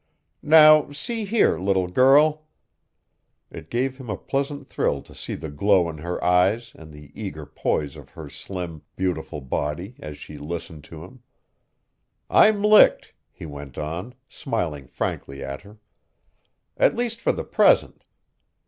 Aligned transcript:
Now, 0.41 0.89
see 0.89 1.25
here, 1.25 1.59
little 1.59 1.87
girl" 1.87 2.47
It 3.51 3.69
gave 3.69 3.97
him 3.97 4.09
a 4.09 4.17
pleasant 4.17 4.65
thrill 4.65 5.03
to 5.03 5.13
see 5.13 5.35
the 5.35 5.51
glow 5.51 5.87
in 5.89 5.99
her 5.99 6.17
eyes 6.23 6.71
and 6.73 6.91
the 6.91 7.11
eager 7.13 7.45
poise 7.45 7.95
of 7.95 8.09
her 8.09 8.27
slim, 8.27 8.81
beautiful 8.95 9.41
body 9.41 9.93
as 9.99 10.17
she 10.17 10.39
listened 10.39 10.85
to 10.85 11.03
him. 11.03 11.21
"I'm 12.31 12.63
licked," 12.63 13.13
he 13.31 13.45
went 13.45 13.77
on, 13.77 14.15
smiling 14.27 14.87
frankly 14.87 15.43
at 15.43 15.61
her. 15.61 15.77
"At 16.77 16.95
least 16.95 17.21
for 17.21 17.31
the 17.31 17.43
present. 17.45 18.03